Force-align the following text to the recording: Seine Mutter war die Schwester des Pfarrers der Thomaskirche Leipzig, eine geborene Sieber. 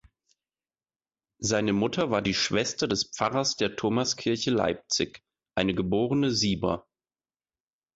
Seine 1.37 1.73
Mutter 1.73 2.09
war 2.09 2.23
die 2.23 2.33
Schwester 2.33 2.87
des 2.87 3.11
Pfarrers 3.15 3.55
der 3.57 3.75
Thomaskirche 3.75 4.49
Leipzig, 4.49 5.21
eine 5.55 5.75
geborene 5.75 6.31
Sieber. 6.31 6.87